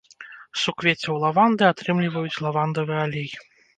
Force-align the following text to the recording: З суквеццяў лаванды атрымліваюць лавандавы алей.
З 0.27 0.59
суквеццяў 0.61 1.19
лаванды 1.25 1.63
атрымліваюць 1.67 2.41
лавандавы 2.47 2.95
алей. 3.07 3.29